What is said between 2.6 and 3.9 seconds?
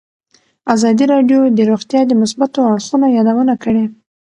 اړخونو یادونه کړې.